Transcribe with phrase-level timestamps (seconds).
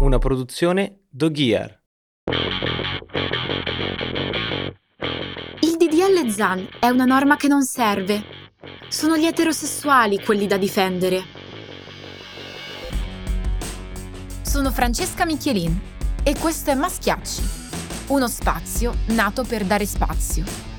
[0.00, 1.82] Una produzione Doghier.
[5.60, 8.24] Il DDL ZAN è una norma che non serve.
[8.88, 11.22] Sono gli eterosessuali quelli da difendere.
[14.42, 15.78] Sono Francesca Michelin
[16.22, 17.42] e questo è Maschiacci,
[18.08, 20.69] uno spazio nato per dare spazio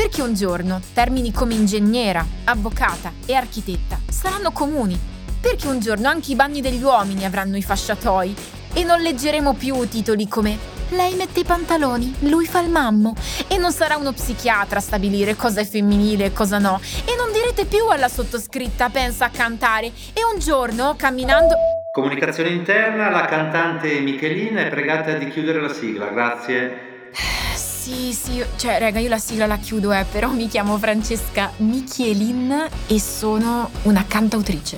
[0.00, 4.98] perché un giorno termini come ingegnera, avvocata e architetta saranno comuni.
[5.38, 8.34] Perché un giorno anche i bagni degli uomini avranno i fasciatoi
[8.72, 10.56] e non leggeremo più titoli come
[10.92, 13.14] lei mette i pantaloni, lui fa il mammo
[13.46, 17.30] e non sarà uno psichiatra a stabilire cosa è femminile e cosa no e non
[17.30, 21.54] direte più alla sottoscritta pensa a cantare e un giorno camminando
[21.92, 26.88] Comunicazione interna, la cantante Michelina è pregata di chiudere la sigla, grazie.
[27.80, 32.68] Sì, sì, cioè, raga, io la sigla la chiudo, eh, però mi chiamo Francesca Michielin
[32.86, 34.76] e sono una cantautrice.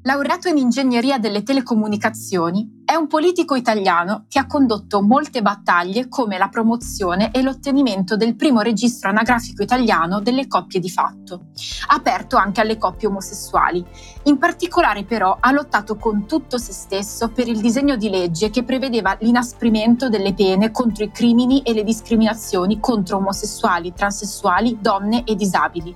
[0.00, 6.38] Laureato in ingegneria delle telecomunicazioni, è un politico italiano che ha condotto molte battaglie come
[6.38, 11.46] la promozione e l'ottenimento del primo registro anagrafico italiano delle coppie di fatto,
[11.88, 13.84] aperto anche alle coppie omosessuali.
[14.26, 18.62] In particolare però ha lottato con tutto se stesso per il disegno di legge che
[18.62, 25.34] prevedeva l'inasprimento delle pene contro i crimini e le discriminazioni contro omosessuali, transessuali, donne e
[25.34, 25.92] disabili,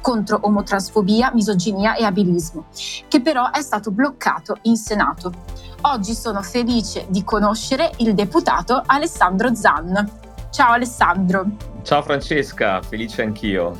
[0.00, 2.64] contro omotransfobia, misoginia e abilismo,
[3.06, 5.68] che però è stato bloccato in Senato.
[5.82, 10.20] Oggi sono felice di conoscere il deputato Alessandro Zan.
[10.50, 11.46] Ciao Alessandro.
[11.82, 13.78] Ciao Francesca, felice anch'io.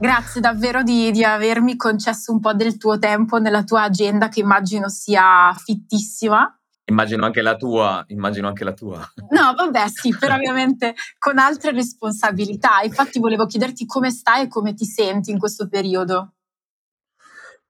[0.00, 4.40] Grazie davvero di, di, avermi concesso un po' del tuo tempo nella tua agenda che
[4.40, 6.58] immagino sia fittissima.
[6.86, 8.98] Immagino anche la tua, immagino anche la tua.
[9.30, 12.80] No, vabbè, sì, però ovviamente con altre responsabilità.
[12.82, 16.32] Infatti volevo chiederti come stai e come ti senti in questo periodo.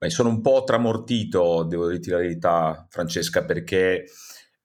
[0.03, 4.07] Beh, sono un po' tramortito, devo dirti la verità, Francesca, perché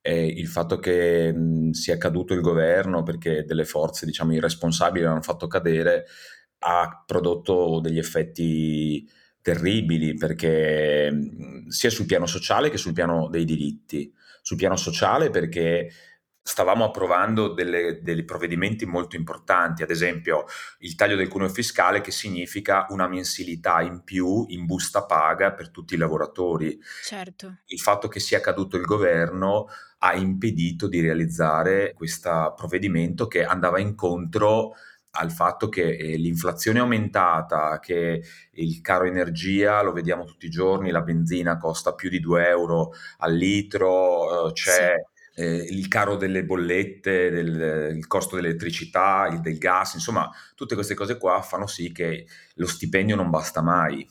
[0.02, 5.22] eh, il fatto che mh, sia caduto il governo, perché delle forze, diciamo, irresponsabili l'hanno
[5.22, 6.06] fatto cadere,
[6.60, 9.08] ha prodotto degli effetti
[9.40, 11.12] terribili, perché
[11.68, 14.12] sia sul piano sociale che sul piano dei diritti.
[14.42, 15.92] Sul piano sociale perché
[16.48, 20.46] stavamo approvando delle, dei provvedimenti molto importanti, ad esempio
[20.80, 25.70] il taglio del cuneo fiscale che significa una mensilità in più in busta paga per
[25.70, 26.80] tutti i lavoratori.
[27.04, 27.58] Certo.
[27.66, 29.68] Il fatto che sia caduto il governo
[30.00, 34.74] ha impedito di realizzare questo provvedimento che andava incontro
[35.20, 40.50] al fatto che eh, l'inflazione è aumentata, che il caro energia, lo vediamo tutti i
[40.50, 44.94] giorni, la benzina costa più di 2 euro al litro, eh, c'è...
[44.96, 50.74] Sì eh, il caro delle bollette, del, il costo dell'elettricità, il del gas, insomma, tutte
[50.74, 52.26] queste cose qua fanno sì che
[52.56, 54.06] lo stipendio non basta mai.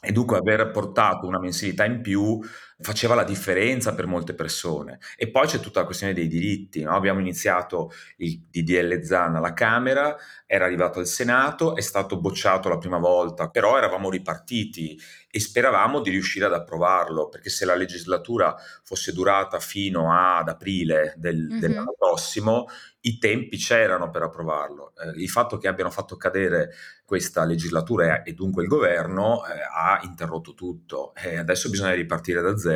[0.00, 2.40] E dunque aver portato una mensilità in più
[2.80, 4.98] faceva la differenza per molte persone.
[5.16, 6.82] E poi c'è tutta la questione dei diritti.
[6.82, 6.94] No?
[6.94, 10.16] Abbiamo iniziato il DDL ZAN alla Camera,
[10.46, 14.98] era arrivato al Senato, è stato bocciato la prima volta, però eravamo ripartiti
[15.30, 21.14] e speravamo di riuscire ad approvarlo, perché se la legislatura fosse durata fino ad aprile
[21.18, 21.58] del, mm-hmm.
[21.58, 22.66] dell'anno prossimo,
[23.00, 24.92] i tempi c'erano per approvarlo.
[24.96, 26.70] Eh, il fatto che abbiano fatto cadere
[27.04, 31.14] questa legislatura e dunque il governo eh, ha interrotto tutto.
[31.14, 32.67] E adesso bisogna ripartire da zero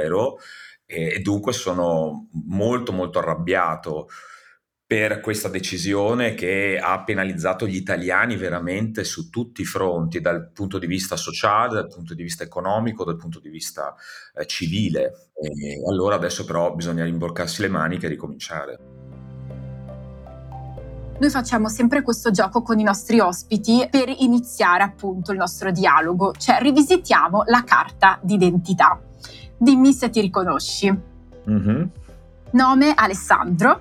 [0.86, 4.08] e, e dunque sono molto molto arrabbiato
[4.92, 10.78] per questa decisione che ha penalizzato gli italiani veramente su tutti i fronti, dal punto
[10.78, 13.94] di vista sociale, dal punto di vista economico, dal punto di vista
[14.34, 15.30] eh, civile.
[15.34, 18.78] E allora adesso però bisogna rimborcarsi le maniche e ricominciare.
[21.18, 26.32] Noi facciamo sempre questo gioco con i nostri ospiti per iniziare appunto il nostro dialogo,
[26.32, 29.00] cioè rivisitiamo la carta d'identità.
[29.62, 30.92] Dimmi se ti riconosci.
[31.48, 31.84] Mm-hmm.
[32.50, 33.80] Nome Alessandro.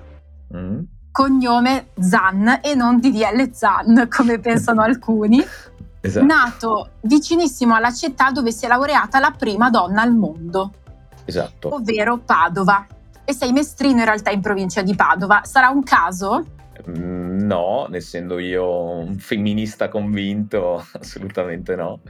[0.56, 0.80] Mm
[1.12, 5.44] cognome Zan e non DDL Zan, come pensano alcuni.
[6.00, 6.24] Esatto.
[6.26, 10.72] Nato vicinissimo alla città dove si è laureata la prima donna al mondo,
[11.24, 11.76] esatto.
[11.76, 12.84] ovvero Padova.
[13.24, 15.42] e sei mestrino in realtà in provincia di Padova.
[15.44, 16.44] Sarà un caso?
[16.88, 22.00] Mm, no, essendo io un femminista convinto, assolutamente no.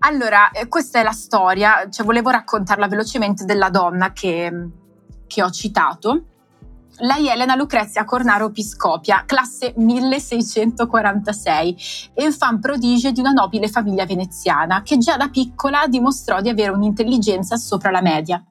[0.00, 4.52] Allora, eh, questa è la storia, cioè volevo raccontarla velocemente della donna che,
[5.26, 6.26] che ho citato.
[7.00, 11.76] Lei è Elena Lucrezia Cornaro Piscopia, classe 1646,
[12.14, 17.56] enfant prodige di una nobile famiglia veneziana che già da piccola dimostrò di avere un'intelligenza
[17.56, 18.42] sopra la media.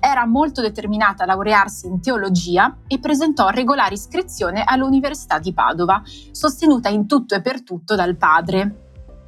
[0.00, 6.02] Era molto determinata a laurearsi in teologia e presentò regolare iscrizione all'Università di Padova,
[6.32, 8.83] sostenuta in tutto e per tutto dal padre.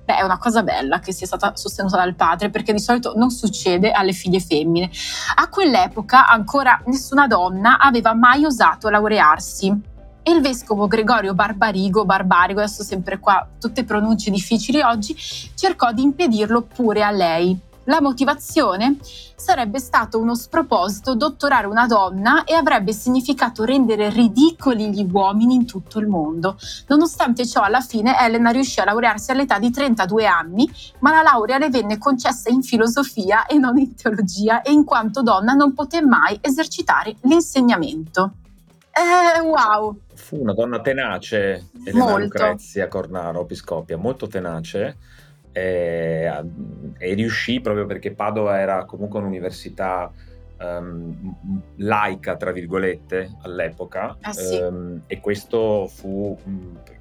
[0.06, 3.30] Beh, è una cosa bella che sia stata sostenuta dal padre, perché di solito non
[3.30, 4.88] succede alle figlie femmine.
[5.34, 9.94] A quell'epoca ancora nessuna donna aveva mai osato laurearsi.
[10.22, 15.16] E il vescovo Gregorio Barbarigo, Barbarigo, adesso sempre qua, tutte pronunce difficili oggi,
[15.54, 17.58] cercò di impedirlo pure a lei.
[17.88, 18.96] La motivazione
[19.36, 25.66] sarebbe stato uno sproposito dottorare una donna e avrebbe significato rendere ridicoli gli uomini in
[25.66, 26.58] tutto il mondo.
[26.88, 30.68] Nonostante ciò, alla fine Elena riuscì a laurearsi all'età di 32 anni,
[30.98, 35.22] ma la laurea le venne concessa in filosofia e non in teologia e in quanto
[35.22, 38.32] donna non poté mai esercitare l'insegnamento.
[38.90, 39.96] Eh, wow!
[40.14, 42.18] Fu una donna tenace, Elena Molto.
[42.18, 44.96] Lucrezia Cornaro Piscopia, molto tenace
[45.56, 46.30] e,
[46.98, 50.12] e, riuscì proprio perché Padova era comunque un'università
[50.58, 51.34] um,
[51.76, 54.58] laica, tra virgolette, all'epoca ah, sì.
[54.58, 56.38] um, e questo fu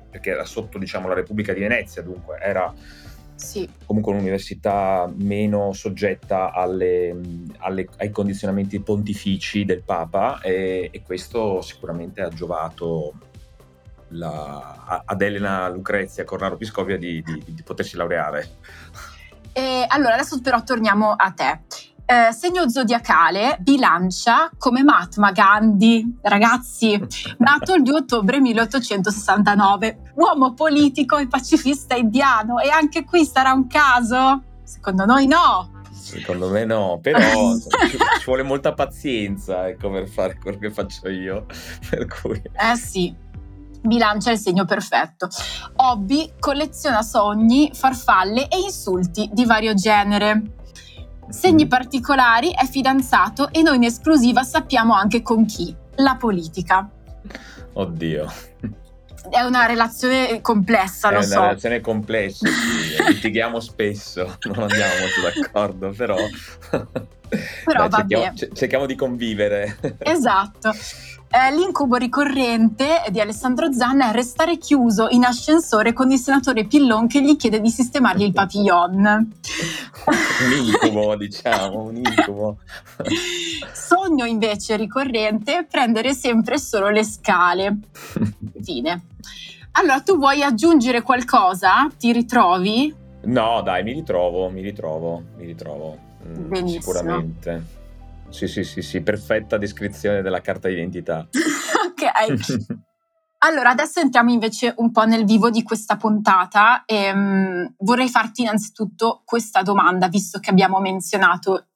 [0.09, 2.73] perché era sotto diciamo, la Repubblica di Venezia, dunque era
[3.35, 3.67] sì.
[3.85, 7.13] comunque un'università meno soggetta alle,
[7.57, 13.15] alle, ai condizionamenti pontifici del Papa e, e questo sicuramente ha giovato
[14.17, 18.57] la, ad Elena Lucrezia Corraro Piscopia di, di, di potersi laureare.
[19.53, 21.61] E allora adesso però torniamo a te.
[22.07, 27.01] Eh, segno zodiacale, bilancia come Mahatma Gandhi, ragazzi,
[27.39, 33.65] nato il 2 ottobre 1869, uomo politico e pacifista indiano e anche qui sarà un
[33.65, 34.43] caso?
[34.61, 35.71] Secondo noi no.
[35.91, 37.17] Secondo me no, però
[37.57, 41.47] ci, ci, vuole molta pazienza ecco, per fare quello che faccio io.
[41.89, 42.39] Per cui...
[42.53, 43.15] Eh sì,
[43.85, 45.27] bilancia il segno perfetto.
[45.77, 50.41] Hobby, colleziona sogni, farfalle e insulti di vario genere.
[51.29, 55.75] Segni particolari, è fidanzato e noi in esclusiva sappiamo anche con chi.
[55.95, 56.89] La politica.
[57.73, 58.31] Oddio.
[59.29, 61.33] È una relazione complessa, lo so.
[61.33, 63.03] È una relazione complessa, sì.
[63.13, 66.15] litighiamo spesso, non andiamo molto d'accordo, però...
[67.65, 69.77] Però Dai, cerchiamo, cerchiamo di convivere.
[69.97, 70.71] Esatto.
[71.27, 77.07] Eh, l'incubo ricorrente di Alessandro Zanna è restare chiuso in ascensore con il senatore Pillon
[77.07, 78.97] che gli chiede di sistemargli il papillon.
[78.97, 82.57] un incubo, diciamo, un incubo.
[83.73, 87.79] Sogno invece ricorrente è prendere sempre solo le scale.
[88.61, 89.01] Fine.
[89.71, 91.89] Allora, tu vuoi aggiungere qualcosa?
[91.97, 92.95] Ti ritrovi?
[93.23, 95.97] No, dai, mi ritrovo, mi ritrovo, mi ritrovo.
[96.25, 96.81] Mm, Benissimo.
[96.81, 97.74] Sicuramente.
[98.35, 101.25] Sì, sì, sì, sì, perfetta descrizione della carta d'identità.
[101.31, 102.83] ok.
[103.45, 108.41] Allora, adesso entriamo invece un po' nel vivo di questa puntata e um, vorrei farti
[108.41, 111.67] innanzitutto questa domanda, visto che abbiamo menzionato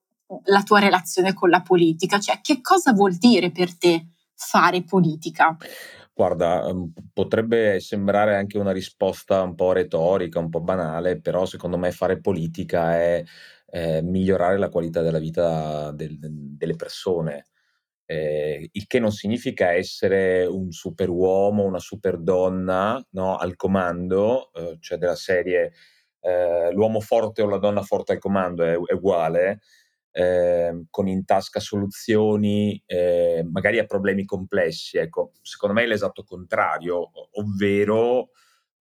[0.45, 5.55] la tua relazione con la politica, cioè che cosa vuol dire per te fare politica?
[6.11, 11.77] Guarda, um, potrebbe sembrare anche una risposta un po' retorica, un po' banale, però secondo
[11.77, 13.23] me fare politica è
[13.71, 17.47] eh, migliorare la qualità della vita del, delle persone.
[18.05, 24.97] Eh, il che non significa essere un superuomo, una superdonna no, al comando, eh, cioè
[24.97, 25.73] della serie
[26.21, 29.59] eh, l'uomo forte o la donna forte al comando è, è uguale,
[30.11, 34.97] eh, con in tasca soluzioni eh, magari a problemi complessi.
[34.97, 38.31] Ecco, secondo me è l'esatto contrario, ovvero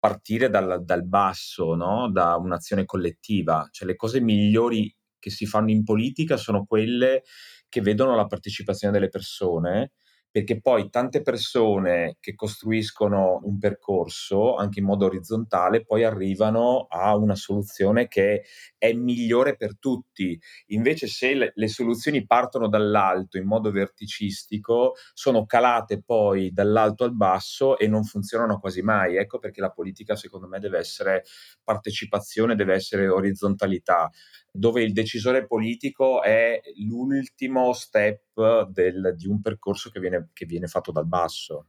[0.01, 2.09] partire dal, dal basso, no?
[2.09, 3.67] da un'azione collettiva.
[3.69, 7.21] Cioè le cose migliori che si fanno in politica sono quelle
[7.69, 9.91] che vedono la partecipazione delle persone
[10.31, 17.15] perché poi tante persone che costruiscono un percorso anche in modo orizzontale poi arrivano a
[17.17, 18.43] una soluzione che
[18.77, 20.39] è migliore per tutti.
[20.67, 27.13] Invece se le, le soluzioni partono dall'alto in modo verticistico, sono calate poi dall'alto al
[27.13, 29.17] basso e non funzionano quasi mai.
[29.17, 31.23] Ecco perché la politica secondo me deve essere
[31.63, 34.09] partecipazione, deve essere orizzontalità
[34.51, 40.67] dove il decisore politico è l'ultimo step del, di un percorso che viene, che viene
[40.67, 41.67] fatto dal basso.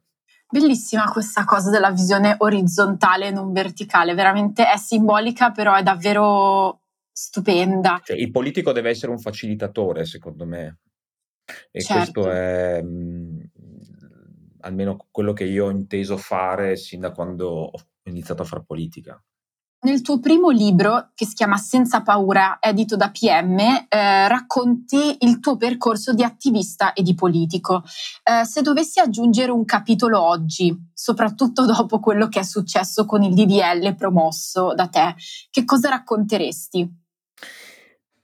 [0.49, 6.83] Bellissima questa cosa della visione orizzontale e non verticale, veramente è simbolica, però è davvero
[7.11, 8.01] stupenda.
[8.03, 10.81] Cioè, il politico deve essere un facilitatore, secondo me.
[11.71, 12.21] E certo.
[12.21, 13.51] questo è mh, mhmm,
[14.61, 19.23] almeno quello che io ho inteso fare sin da quando ho iniziato a fare politica.
[19.85, 25.41] Nel tuo primo libro, che si chiama Senza paura, edito da PM, eh, racconti il
[25.41, 27.83] tuo percorso di attivista e di politico.
[28.23, 33.35] Eh, se dovessi aggiungere un capitolo oggi, soprattutto dopo quello che è successo con il
[33.35, 35.17] DDL promosso da te,
[35.51, 37.01] che cosa racconteresti?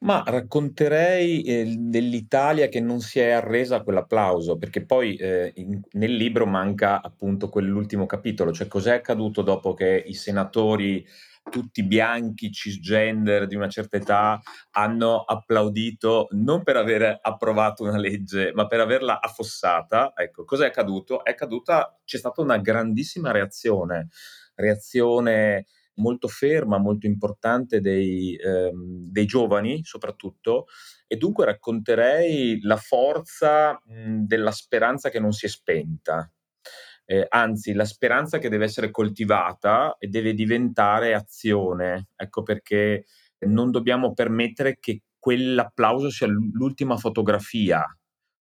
[0.00, 5.80] Ma racconterei eh, dell'Italia che non si è arresa a quell'applauso, perché poi eh, in-
[5.94, 11.04] nel libro manca appunto quell'ultimo capitolo, cioè cos'è accaduto dopo che i senatori
[11.50, 14.40] tutti bianchi, cisgender di una certa età
[14.72, 20.12] hanno applaudito non per aver approvato una legge, ma per averla affossata.
[20.14, 21.24] Ecco, cos'è accaduto?
[21.24, 24.08] È accaduta, c'è stata una grandissima reazione,
[24.54, 25.66] reazione
[25.98, 30.66] molto ferma, molto importante dei, ehm, dei giovani soprattutto,
[31.06, 36.30] e dunque racconterei la forza mh, della speranza che non si è spenta,
[37.10, 42.08] eh, anzi la speranza che deve essere coltivata e deve diventare azione.
[42.14, 43.06] Ecco perché
[43.46, 47.82] non dobbiamo permettere che quell'applauso sia l'ultima fotografia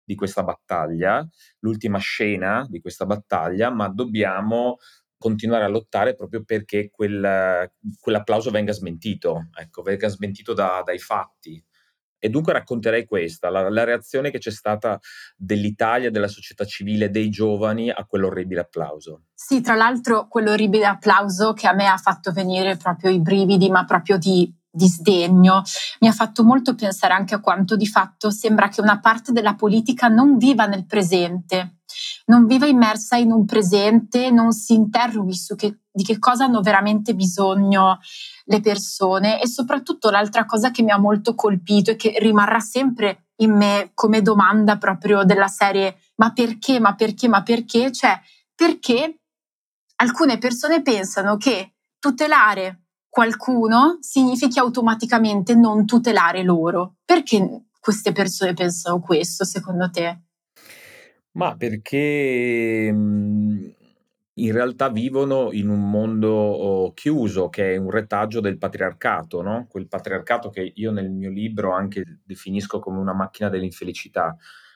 [0.03, 1.25] di questa battaglia,
[1.59, 4.77] l'ultima scena di questa battaglia, ma dobbiamo
[5.17, 7.71] continuare a lottare proprio perché quel,
[8.01, 11.63] quell'applauso venga smentito, ecco, venga smentito da, dai fatti.
[12.19, 14.99] E dunque racconterei questa, la, la, reazione che c'è stata
[15.35, 19.23] dell'Italia, della società civile, dei giovani a quell'orribile applauso.
[19.33, 23.85] Sì, tra l'altro quell'orribile applauso che a me ha fatto venire proprio i brividi, ma
[23.85, 25.63] proprio di, di sdegno,
[25.99, 29.55] mi ha fatto molto pensare anche a quanto di fatto sembra che una parte della
[29.55, 31.79] politica non viva nel presente,
[32.25, 36.61] non viva immersa in un presente, non si interroghi su che, di che cosa hanno
[36.61, 37.99] veramente bisogno
[38.45, 43.29] le persone e soprattutto l'altra cosa che mi ha molto colpito e che rimarrà sempre
[43.37, 47.91] in me come domanda proprio della serie ma perché, ma perché, ma perché?
[47.91, 48.19] Cioè
[48.55, 49.19] perché
[49.97, 56.95] alcune persone pensano che tutelare qualcuno significhi automaticamente non tutelare loro.
[57.03, 60.21] Perché queste persone pensano questo secondo te?
[61.31, 63.75] Ma perché mhmm,
[64.39, 69.67] in realtà vivono in un mondo oh, chiuso, che è un retaggio del patriarcato, no?
[69.67, 74.35] Quel patriarcato che io nel mio libro anche definisco come una macchina dell'infelicità,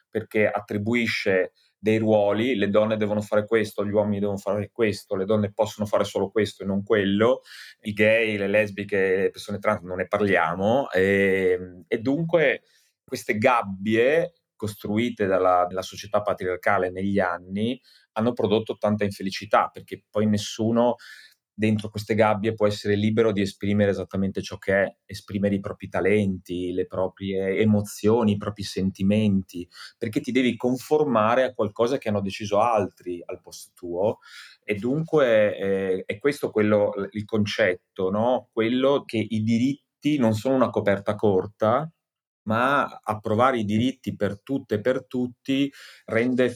[0.10, 5.26] perché attribuisce dei ruoli, le donne devono fare questo, gli uomini devono fare questo, le
[5.26, 7.42] donne possono fare solo questo e non quello,
[7.82, 12.62] i gay, le lesbiche, le persone trans non ne parliamo e, ehm, e dunque
[13.04, 20.28] queste gabbie costruite dalla, dalla società patriarcale negli anni hanno prodotto tanta infelicità perché poi
[20.28, 20.98] nessuno
[21.54, 25.90] dentro queste gabbie può essere libero di esprimere esattamente ciò che è, esprimere i propri
[25.90, 29.68] talenti, le proprie emozioni, i propri sentimenti,
[29.98, 34.20] perché ti devi conformare a qualcosa che hanno deciso altri al posto tuo
[34.64, 38.50] e dunque eh, è questo quello, il concetto, no?
[38.52, 41.92] quello che i diritti non sono una coperta corta,
[42.44, 45.72] ma approvare i diritti per tutte e per tutti
[46.06, 46.56] rende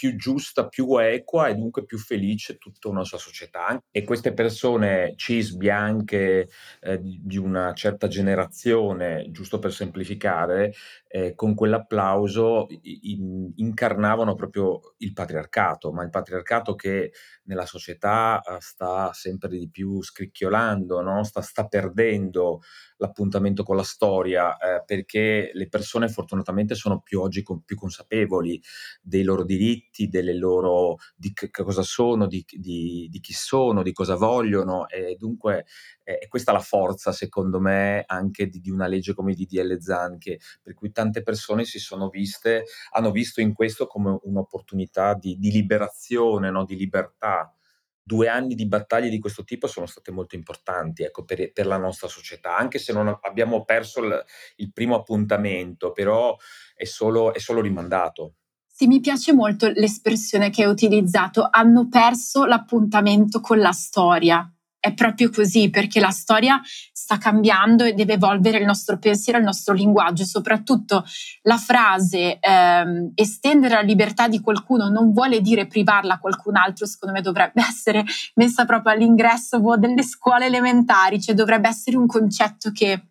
[0.00, 3.78] più giusta, più equa e dunque più felice tutta una sua società.
[3.90, 6.48] E queste persone cis, bianche,
[6.80, 10.72] eh, di una certa generazione, giusto per semplificare,
[11.06, 18.56] eh, con quell'applauso in, incarnavano proprio il patriarcato, ma il patriarcato che nella società eh,
[18.60, 21.24] sta sempre di più scricchiolando, no?
[21.24, 22.60] sta, sta perdendo
[22.96, 28.60] l'appuntamento con la storia, eh, perché le persone fortunatamente sono più oggi con, più consapevoli
[29.02, 33.92] dei loro diritti, delle loro, di che cosa sono, di, di, di chi sono, di
[33.92, 35.66] cosa vogliono e dunque
[36.02, 40.18] è questa la forza secondo me anche di, di una legge come di DL Zan,
[40.18, 45.36] che, per cui tante persone si sono viste, hanno visto in questo come un'opportunità di,
[45.38, 46.64] di liberazione, no?
[46.64, 47.54] di libertà
[48.02, 51.76] due anni di battaglie di questo tipo sono state molto importanti ecco, per, per, la
[51.76, 54.24] nostra società, anche se non abbiamo perso il,
[54.56, 56.36] il primo appuntamento, però
[56.74, 58.34] è solo, è solo rimandato.
[58.80, 64.50] Sì, mi piace molto l'espressione che hai utilizzato, hanno perso l'appuntamento con la storia.
[64.78, 66.58] È proprio così, perché la storia
[66.90, 70.22] sta cambiando e deve evolvere il nostro pensiero, il nostro linguaggio.
[70.22, 71.04] E soprattutto
[71.42, 76.86] la frase ehm, estendere la libertà di qualcuno non vuole dire privarla a qualcun altro,
[76.86, 78.02] secondo me dovrebbe essere
[78.36, 83.08] messa proprio all'ingresso boh, delle scuole elementari, cioè dovrebbe essere un concetto che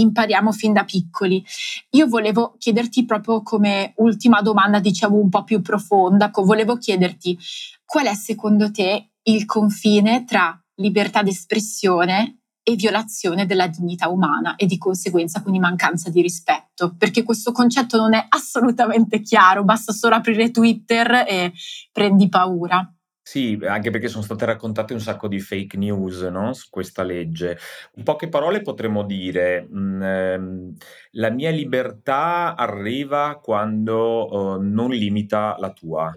[0.00, 1.44] impariamo fin da piccoli.
[1.90, 7.38] Io volevo chiederti proprio come ultima domanda, diciamo un po' più profonda, volevo chiederti
[7.84, 14.66] qual è secondo te il confine tra libertà d'espressione e violazione della dignità umana e
[14.66, 20.16] di conseguenza quindi mancanza di rispetto, perché questo concetto non è assolutamente chiaro, basta solo
[20.16, 21.52] aprire Twitter e
[21.92, 22.95] prendi paura.
[23.28, 27.58] Sì, anche perché sono state raccontate un sacco di fake news, no, su questa legge.
[27.96, 30.74] In poche parole potremmo dire, mhmm, ehm,
[31.14, 34.28] la mia libertà arriva quando,
[34.58, 36.16] uhm, non limita la tua.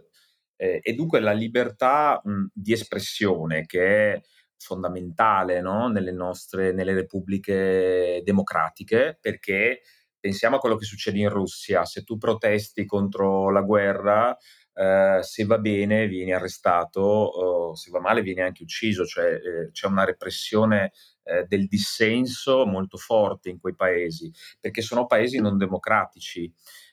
[0.58, 4.22] Ehm, e dunque la libertà, mhmm, di espressione che è
[4.58, 9.82] fondamentale, no, nelle nostre nelle repubbliche democratiche, perché
[10.20, 14.38] pensiamo a quello che succede in Russia: se tu protesti contro la guerra
[14.80, 19.88] eh, se va bene vieni arrestato, se va male vieni anche ucciso, cioè eh, c'è
[19.88, 20.92] una repressione
[21.24, 26.52] eh, del dissenso molto forte in quei paesi, perché sono paesi non democratici.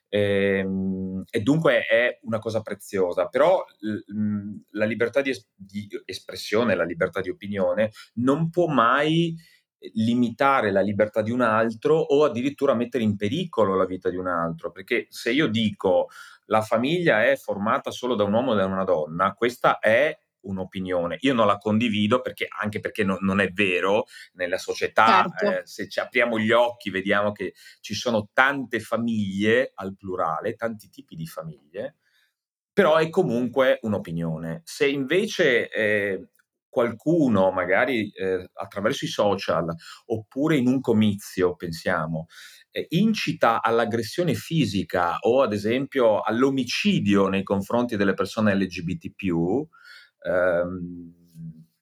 [0.09, 6.75] Ehm, e dunque è una cosa preziosa, però l- la libertà di, es- di espressione,
[6.77, 9.35] la libertà di opinione non può mai
[9.95, 14.27] limitare la libertà di un altro o addirittura mettere in pericolo la vita di un
[14.27, 16.09] altro, perché se io dico
[16.47, 21.19] la famiglia è formata solo da un uomo e da una donna, questa è un'opinione.
[21.21, 24.05] Io non la condivido perché, anche perché no, non è vero
[24.35, 25.27] nella società.
[25.29, 25.61] Certo.
[25.61, 30.89] Eh, se ci apriamo gli occhi vediamo che ci sono tante famiglie al plurale, tanti
[30.89, 31.97] tipi di famiglie,
[32.73, 34.63] però è comunque un'opinione.
[34.65, 36.29] Se invece eh,
[36.77, 39.75] qualcuno, magari eh, attraverso i social
[40.07, 42.27] oppure in un comizio, pensiamo,
[42.71, 49.25] eh, incita all'aggressione fisica o ad esempio all'omicidio nei confronti delle persone LGBT,
[50.21, 51.15] ehm,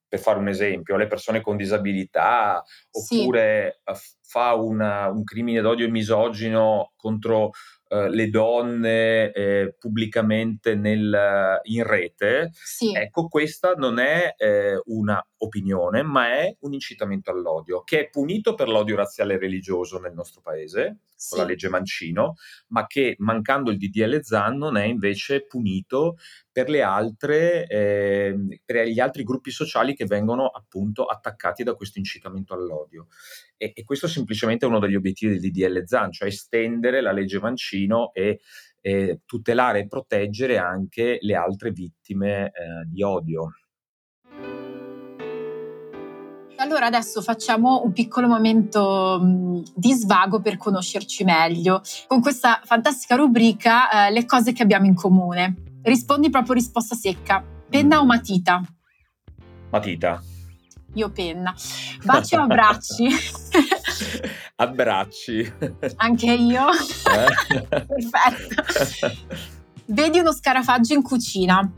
[0.07, 4.15] per fare un esempio, le persone con disabilità, oppure sì.
[4.23, 7.51] fa una, un crimine d'odio misogino contro
[7.95, 12.95] uh, le donne eh, pubblicamente nel, in rete, sì.
[12.95, 18.55] ecco questa non è eh, una opinione, ma è un incitamento all'odio, che è punito
[18.55, 21.31] per l'odio razziale e religioso nel nostro paese, sì.
[21.31, 22.35] con la legge Mancino,
[22.69, 26.17] ma che mancando il DDL ZAN non è invece punito
[26.53, 31.99] per, le altre, eh, per gli altri gruppi sociali che vengono appunto attaccati da questo
[31.99, 33.09] incitamento all'odio.
[33.57, 37.41] E, e questo semplicemente è uno degli obiettivi del DDL ZAN, cioè estendere la legge
[37.41, 38.41] Mancino e
[38.81, 43.51] eh, tutelare e proteggere anche le altre vittime eh, di odio.
[46.65, 53.17] Allora adesso facciamo un piccolo momento mh, di svago per conoscerci meglio con questa fantastica
[53.17, 55.57] rubrica eh, Le cose che abbiamo in comune.
[55.83, 57.45] Rispondi proprio risposta secca.
[57.69, 58.63] Penna o matita?
[59.71, 60.23] Matita.
[60.95, 61.55] Io penna.
[62.03, 63.09] Baci o abbracci?
[64.57, 65.53] abbracci.
[65.97, 66.65] Anche io.
[66.71, 67.67] Eh?
[67.69, 69.13] Perfetto.
[69.85, 71.71] Vedi uno scarafaggio in cucina.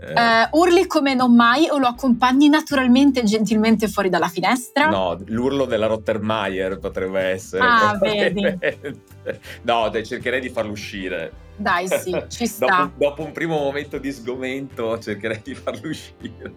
[0.00, 0.48] Eh.
[0.52, 4.88] Urli come non mai o lo accompagni naturalmente e gentilmente fuori dalla finestra?
[4.88, 7.62] No, l'urlo della Rottermeier potrebbe essere.
[7.62, 8.42] Ah, vedi.
[9.62, 11.48] no, dai, cercherei di farlo uscire.
[11.56, 12.66] Dai, sì, ci sta.
[12.66, 16.54] dopo, dopo, un primo momento di sgomento cercherei di farlo uscire.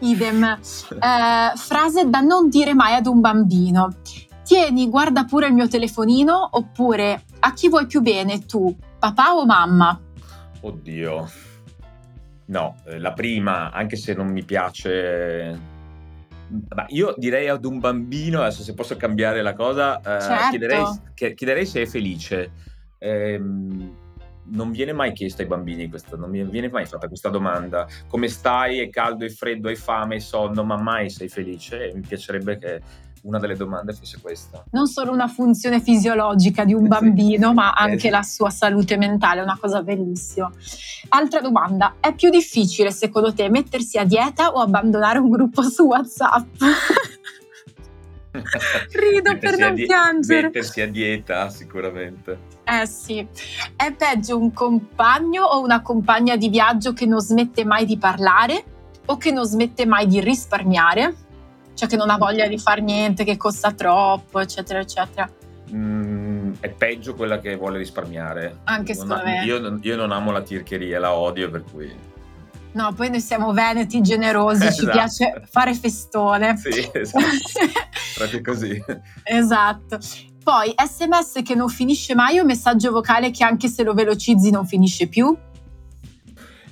[0.00, 0.58] Idem.
[0.90, 3.88] Uh, frase da non dire mai ad un bambino.
[4.44, 9.46] Tieni, guarda pure il mio telefonino oppure a chi vuoi più bene tu, papà o
[9.46, 9.98] mamma?
[10.60, 11.43] Oddio.
[12.46, 15.72] No, eh, la prima, anche se non mi piace
[16.68, 20.50] ma io direi ad un bambino, adesso se posso cambiare la cosa, eh, certo.
[20.50, 20.84] chiederei,
[21.34, 22.50] chiederei, se è felice.
[22.98, 23.38] Eh,
[24.46, 27.86] non viene mai chiesto ai bambini questa, non viene mai fatta questa domanda.
[28.08, 28.78] Come stai?
[28.78, 31.88] È caldo, è freddo, hai fame, hai sonno, ma mai sei felice?
[31.88, 32.80] E mi piacerebbe che
[33.24, 34.64] una delle domande fosse questa.
[34.70, 39.58] Non solo una funzione fisiologica di un bambino, ma anche la sua salute mentale, una
[39.60, 40.50] cosa bellissima.
[41.08, 45.84] Altra domanda, è più difficile secondo te mettersi a dieta o abbandonare un gruppo su
[45.84, 46.54] WhatsApp?
[48.92, 50.42] Rido per non die- piangere.
[50.42, 52.52] Mettersi a dieta, sicuramente.
[52.64, 53.26] Eh sì.
[53.76, 58.64] È peggio un compagno o una compagna di viaggio che non smette mai di parlare
[59.06, 61.14] o che non smette mai di risparmiare?
[61.74, 65.28] Cioè che non ha voglia di fare niente, che costa troppo, eccetera, eccetera.
[65.72, 68.60] Mm, è peggio quella che vuole risparmiare.
[68.64, 69.44] Anche secondo me.
[69.44, 72.12] Io, io, non amo la tircheria, la odio, per cui...
[72.72, 74.80] No, poi noi siamo veneti, generosi, esatto.
[74.80, 76.56] ci piace fare festone.
[76.56, 77.24] Sì, esatto.
[78.16, 78.84] Proprio così.
[79.22, 79.98] esatto.
[80.42, 84.66] Poi sms che non finisce mai o messaggio vocale che anche se lo velocizzi non
[84.66, 85.34] finisce più?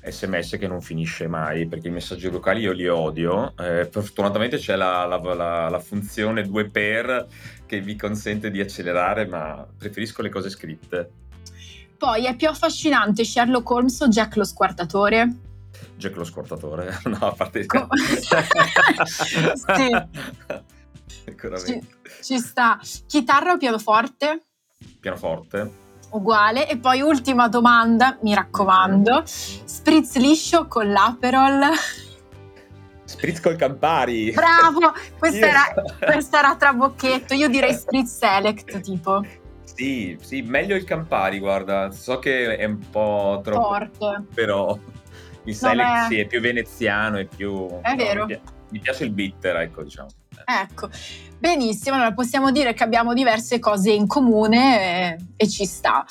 [0.04, 3.54] Sms che non finisce mai perché i messaggi vocali io li odio.
[3.56, 7.26] Eh, fortunatamente c'è la, la, la, la, funzione 2 per
[7.66, 11.10] che vi consente di accelerare, ma preferisco le cose scritte.
[11.96, 15.36] Poi è più affascinante Sherlock Holmes o Jack lo squartatore?
[15.96, 17.64] Jack lo squartatore, no, a parte...
[17.66, 17.86] Co-
[19.06, 19.90] sì.
[21.24, 21.86] Sicuramente.
[22.20, 22.80] Ci, ci sta.
[23.06, 24.42] Chitarra o pianoforte?
[24.98, 25.81] Pianoforte.
[26.12, 26.68] Uguale.
[26.68, 29.22] E poi ultima domanda, mi raccomando.
[29.24, 31.70] Spritz liscio con l'Aperol?
[33.04, 34.30] Spritz col Campari.
[34.32, 34.92] Bravo!
[35.18, 37.34] Questa, era, questa era trabocchetto.
[37.34, 39.24] Io direi Spritz Select, tipo.
[39.64, 41.90] Sì, sì, meglio il Campari, guarda.
[41.90, 43.62] So che è un po' troppo...
[43.62, 44.24] Forte.
[44.34, 44.78] Però
[45.44, 46.06] il Select è...
[46.08, 47.80] sì, è più veneziano, è più...
[47.80, 48.26] È no, vero.
[48.26, 48.40] Mi,
[48.72, 50.08] mi piace il bitter, ecco, diciamo.
[50.44, 50.88] Ecco,
[51.38, 56.04] benissimo, allora possiamo dire che abbiamo diverse cose in comune e, e ci sta.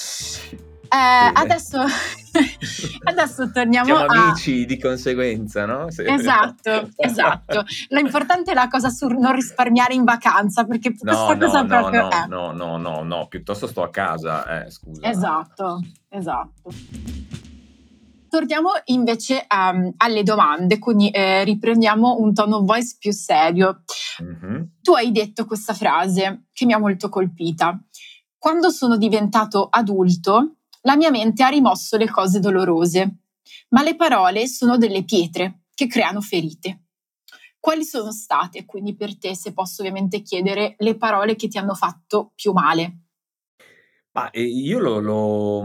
[0.94, 1.80] Eh, adesso,
[3.06, 4.26] adesso torniamo Siamo a...
[4.26, 5.90] amici di conseguenza, no?
[5.90, 6.04] Sì.
[6.06, 7.64] Esatto, esatto.
[7.90, 11.68] L'importante è la cosa su non risparmiare in vacanza, perché no, questa no, cosa no,
[11.68, 12.26] proprio no, è.
[12.28, 15.10] no, no, no, no, piuttosto sto a casa, eh, scusa.
[15.10, 16.74] Esatto, esatto.
[18.32, 23.84] Torniamo invece um, alle domande, quindi eh, riprendiamo un tono voice più serio.
[24.24, 24.64] Mm-hmm.
[24.82, 27.78] Tu hai detto questa frase che mi ha molto colpita.
[28.38, 33.18] Quando sono diventato adulto, la mia mente ha rimosso le cose dolorose,
[33.72, 36.86] ma le parole sono delle pietre che creano ferite.
[37.60, 41.74] Quali sono state, quindi per te, se posso ovviamente chiedere, le parole che ti hanno
[41.74, 43.01] fatto più male?
[44.14, 45.64] Ma io lo, lo,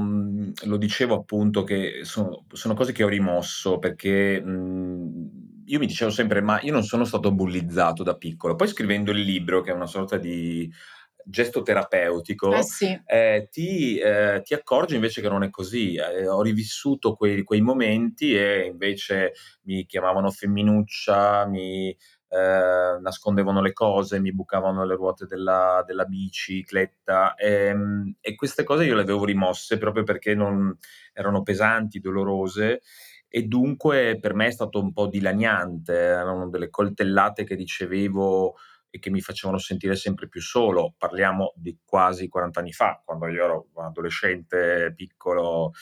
[0.65, 6.13] lo, dicevo appunto che sono, sono, cose che ho rimosso perché mh, io mi dicevo
[6.13, 8.55] sempre ma io non sono stato bullizzato da piccolo.
[8.55, 10.71] Poi scrivendo il libro, che è una sorta di
[11.29, 13.01] gesto terapeutico, eh sì.
[13.05, 15.97] eh, ti, eh, ti, accorgi invece che non è così.
[15.97, 19.33] Eh, ho rivissuto quei, quei, momenti e invece
[19.63, 21.95] mi chiamavano femminuccia, mi
[22.29, 28.65] eh, nascondevano le cose, mi bucavano le ruote della, della bicicletta e, ehm, e, queste
[28.65, 30.77] cose io le avevo rimosse proprio perché non,
[31.13, 32.83] erano pesanti, dolorose
[33.29, 38.57] e dunque per me è stato un po' dilaniante, erano delle coltellate che ricevevo
[38.97, 40.95] e che mi facevano sentire sempre più solo.
[40.97, 45.73] Parliamo di quasi 40 anni fa, quando io ero un adolescente piccolo.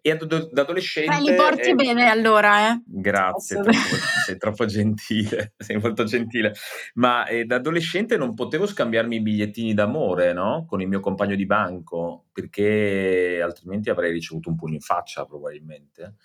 [0.00, 1.16] E ad, da adolescente...
[1.16, 2.82] Eh, li porti eh, bene allora, eh?
[2.84, 3.78] Grazie, troppo,
[4.26, 6.52] sei troppo gentile, sei molto gentile.
[6.94, 10.66] Ma eh, da adolescente non potevo scambiarmi i bigliettini d'amore, no?
[10.68, 16.16] Con il mio compagno di banco, perché altrimenti avrei ricevuto un pugno in faccia probabilmente.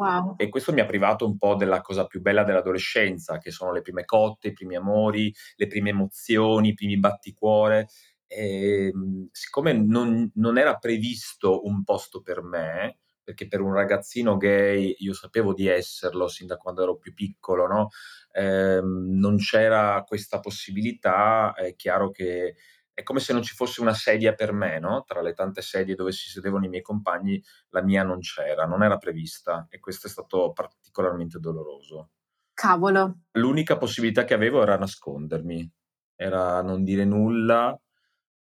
[0.00, 0.34] Wow.
[0.36, 3.82] E questo mi ha privato un po' della cosa più bella dell'adolescenza, che sono le
[3.82, 7.88] prime cotte, i primi amori, le prime emozioni, i primi batticuore.
[8.26, 14.38] E, ehm, siccome non, non era previsto un posto per me, perché per un ragazzino
[14.38, 17.88] gay io sapevo di esserlo sin da quando ero più piccolo, no?
[18.32, 22.54] eh, non c'era questa possibilità, è chiaro che
[23.00, 25.04] è come se non ci fosse una sedia per me, no?
[25.04, 28.82] Tra le tante sedie dove si sedevano i miei compagni, la mia non c'era, non
[28.82, 32.10] era prevista e questo è stato particolarmente doloroso.
[32.52, 33.22] Cavolo.
[33.32, 35.70] L'unica possibilità che avevo era nascondermi,
[36.14, 37.78] era non dire nulla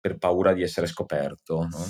[0.00, 1.84] per paura di essere scoperto, no?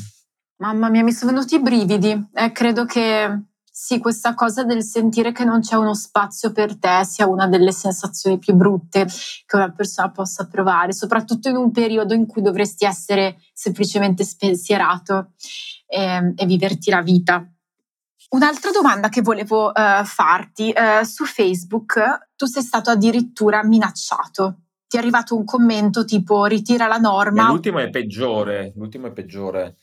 [0.56, 2.28] Mamma mia, mi sono venuti i brividi.
[2.32, 3.42] Eh, credo che
[3.80, 7.70] sì, questa cosa del sentire che non c'è uno spazio per te sia una delle
[7.70, 9.06] sensazioni più brutte
[9.46, 15.34] che una persona possa provare, soprattutto in un periodo in cui dovresti essere semplicemente spensierato
[15.86, 17.48] e, ehm, e viverti la vita.
[18.30, 24.62] Un'altra domanda che volevo uh, farti, uh, su Facebook tu sei stato addirittura minacciato.
[24.88, 27.46] Ti è arrivato un commento tipo ritira la norma.
[27.46, 29.76] L'ultimo è peggiore, l'ultimo è peggiore.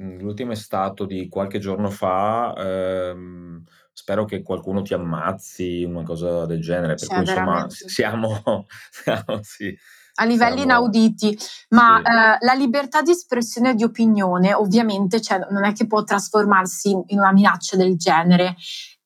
[0.00, 6.04] Mhmm, l'ultimo è stato di qualche giorno fa, ehm, spero che qualcuno ti ammazzi, una
[6.04, 7.74] cosa del genere, per Cioè, cui insomma veramente.
[7.88, 9.76] siamo siamo sì,
[10.20, 11.36] A livelli siamo inauditi,
[11.70, 12.10] ma sì.
[12.10, 16.90] eh, la libertà di espressione e di opinione ovviamente cioè, non è che può trasformarsi
[16.90, 18.56] in una minaccia del genere.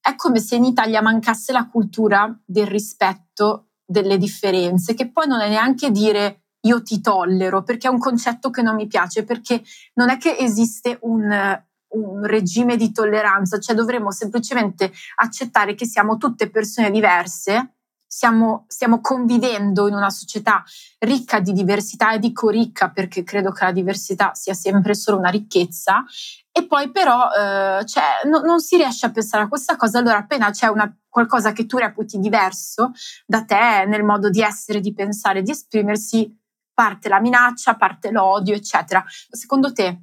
[0.00, 5.40] È come se in Italia mancasse la cultura del rispetto delle differenze, che poi non
[5.40, 9.62] è neanche dire io ti tollero, perché è un concetto che non mi piace, perché
[9.94, 16.16] non è che esiste un, un regime di tolleranza, cioè dovremmo semplicemente accettare che siamo
[16.16, 17.75] tutte persone diverse,
[18.07, 20.62] siamo, stiamo convivendo in una società
[20.98, 25.31] ricca di diversità e dico ricca perché credo che la diversità sia sempre solo una
[25.31, 26.05] ricchezza
[26.53, 30.18] e poi però eh, cioè, no, non si riesce a pensare a questa cosa, allora
[30.18, 32.92] appena c'è una, qualcosa che tu reputi diverso
[33.25, 36.38] da te nel modo di essere, di pensare, di esprimersi,
[36.75, 39.05] parte la minaccia, parte l'odio, eccetera.
[39.07, 40.03] Secondo te,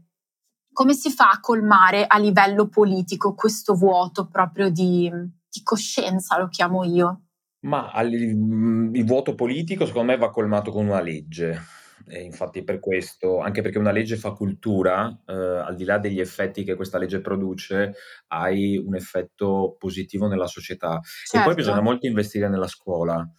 [0.72, 6.48] come si fa a colmare a livello politico questo vuoto proprio di, di coscienza, lo
[6.48, 7.24] chiamo io?
[7.62, 11.60] Ma il vuoto politico secondo me va colmato con una legge.
[12.08, 16.20] E infatti per questo, anche perché una legge fa cultura, eh, al di là degli
[16.20, 17.94] effetti che questa legge produce,
[18.28, 21.00] hai un effetto positivo nella società.
[21.02, 21.38] Certo.
[21.38, 23.30] E poi bisogna molto investire nella scuola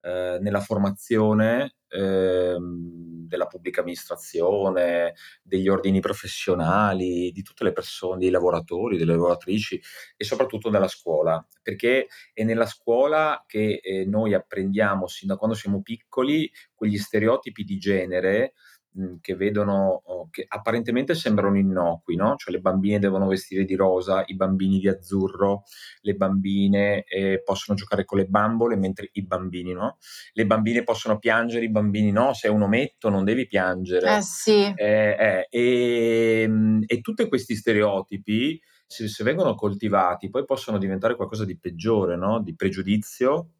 [0.00, 2.56] eh, nella formazione eh,
[3.30, 9.80] della pubblica amministrazione, degli ordini professionali, di tutte le persone, dei lavoratori, delle lavoratrici
[10.16, 15.56] e soprattutto nella scuola, perché è nella scuola che eh, noi apprendiamo sin da quando
[15.56, 18.54] siamo piccoli quegli stereotipi di genere
[18.92, 24.24] Mhmm, che vedono che apparentemente sembrano innocui, no, cioè le bambine devono vestire di rosa,
[24.26, 25.62] i bambini di azzurro,
[26.00, 29.98] le bambine, ehm, possono giocare con le bambole, mentre i bambini no.
[30.32, 34.16] Le bambine possono piangere, i bambini no, sei un ometto non devi piangere.
[34.16, 34.72] Eh sì.
[34.74, 41.44] Eh, eh, ehm, e tutti questi stereotipi, se se vengono coltivati, poi possono diventare qualcosa
[41.44, 43.50] di peggiore, no, di pregiudizio,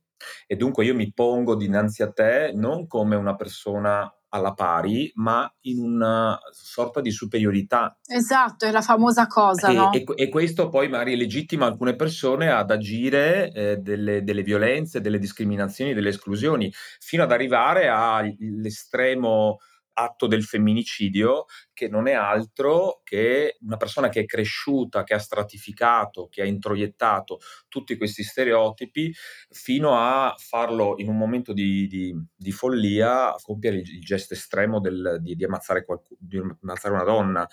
[0.46, 5.52] e dunque io mi pongo dinanzi a te non come una persona alla pari, ma
[5.62, 7.98] in una sorta di superiorità.
[8.06, 9.92] Esatto, è la famosa cosa, e, no?
[9.92, 15.18] E, e questo poi magari legittima alcune persone ad agire eh, delle, delle, violenze, delle
[15.18, 19.58] discriminazioni, delle esclusioni, fino ad arrivare all'estremo
[20.00, 25.18] atto del femminicidio, che non è altro che una persona che è cresciuta, che ha
[25.18, 29.12] stratificato, che ha introiettato tutti questi stereotipi,
[29.50, 34.80] fino a farlo in un momento di, di, di follia, compiere il, il gesto estremo
[34.80, 37.46] del, di, di, ammazzare qualcuno, di ammazzare una donna,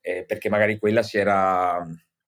[0.00, 1.82] eh, perché magari quella si era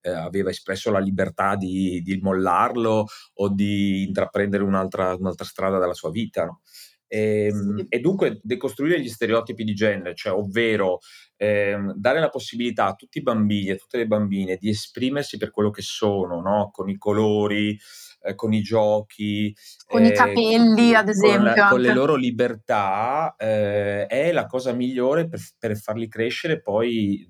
[0.06, 5.94] eh, aveva espresso la libertà di, di, mollarlo o di intraprendere un'altra, un'altra strada della
[5.94, 6.44] sua vita.
[6.44, 6.60] No?
[7.08, 10.98] E, ehm, e, dunque decostruire gli stereotipi di genere, cioè ovvero
[11.36, 15.36] ehm, dare la possibilità a tutti i bambini e a tutte le bambine di esprimersi
[15.36, 16.70] per quello che sono, no?
[16.72, 17.78] con i colori,
[18.22, 19.54] eh, con i giochi,
[19.86, 24.72] con eh, i capelli, ad esempio, con, con le loro libertà, eh, è la cosa
[24.72, 27.26] migliore per, per, farli crescere poi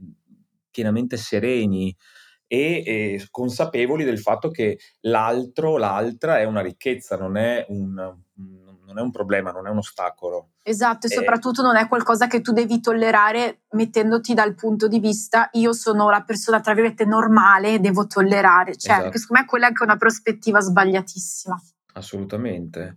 [0.71, 1.95] pienamente sereni.
[2.49, 7.99] E, e consapevoli del fatto che l'altro, l'altra è una ricchezza, non è un,
[8.37, 8.66] un
[8.97, 10.53] non è un problema, non è un ostacolo.
[10.63, 14.99] Esatto, e, e soprattutto non è qualcosa che tu devi tollerare mettendoti dal punto di
[14.99, 18.77] vista io sono la persona tra virgolette normale e devo tollerare.
[18.77, 19.19] Cioè, esatto.
[19.19, 21.63] secondo me quella è anche una prospettiva sbagliatissima.
[21.93, 22.97] Assolutamente.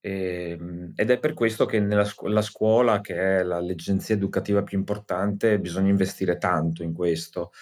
[0.00, 4.76] E, ehm, ed è per questo che nella scu- scuola, che è l'agenzia educativa più
[4.76, 7.52] importante, bisogna investire tanto in questo.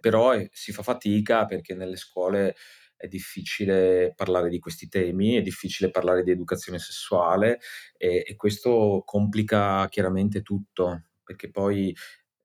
[0.00, 2.56] Però eh, si fa fatica perché nelle scuole
[2.96, 7.60] è difficile parlare di questi temi, è difficile parlare di educazione sessuale
[7.96, 11.94] e, e questo complica chiaramente tutto, perché poi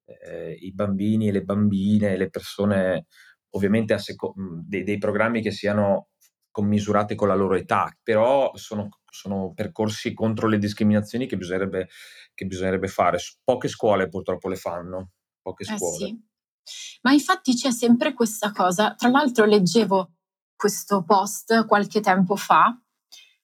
[0.06, 3.06] eh, i bambini e le bambine, le persone,
[3.52, 6.10] ovviamente a seco- dei, dei programmi che siano
[6.52, 11.88] commisurate con la loro età, però sono, sono percorsi contro le discriminazioni che bisognerebbe,
[12.34, 13.18] che bisognerebbe, fare.
[13.44, 16.06] Poche scuole purtroppo le fanno, poche eh scuole.
[16.06, 17.00] Eh sì.
[17.02, 20.16] Ma infatti c'è sempre questa cosa, tra l'altro leggevo
[20.60, 22.78] questo post qualche tempo fa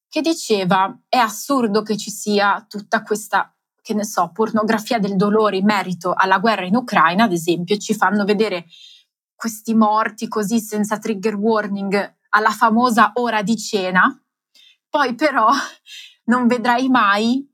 [0.10, 5.56] che diceva è assurdo che ci sia tutta questa, che ne so, pornografia del dolore
[5.56, 8.65] in merito alla guerra in Ucraina, ad esempio, ci fanno vedere
[9.34, 14.21] questi morti così senza trigger warning alla famosa ora di cena,
[14.89, 15.47] poi però
[16.28, 17.49] non vedrai mai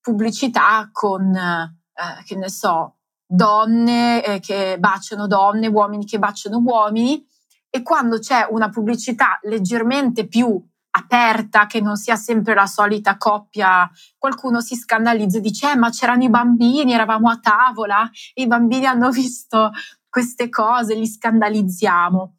[0.00, 7.24] pubblicità con, eh, che ne so, donne eh, che baciano donne, uomini che baciano uomini,
[7.74, 10.64] e quando c'è una pubblicità leggermente più
[10.96, 15.90] aperta, che non sia sempre la solita coppia, qualcuno si scandalizza e dice eh, ma
[15.90, 19.72] c'erano i bambini, eravamo a tavola, i bambini hanno visto
[20.08, 22.36] queste cose, li scandalizziamo.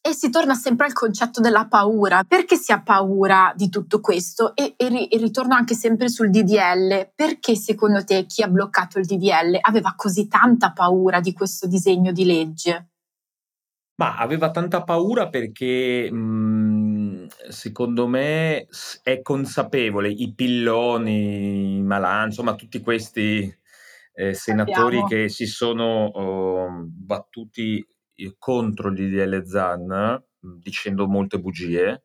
[0.00, 2.24] E si torna sempre al concetto della paura.
[2.26, 4.56] Perché si ha paura di tutto questo?
[4.56, 7.12] E, e, e ritorno anche sempre sul DDL.
[7.14, 12.12] Perché secondo te chi ha bloccato il DDL aveva così tanta paura di questo disegno
[12.12, 12.93] di legge?
[13.98, 18.66] Ma aveva tanta paura perché, mhmm, secondo me
[19.04, 23.56] è consapevole, i Pilloni, Malan, insomma tutti questi,
[24.14, 25.04] ehm, senatori Sappiamo.
[25.04, 27.86] che si sono, uhm, battuti,
[28.36, 32.02] contro il DDL Zan, dicendo molte bugie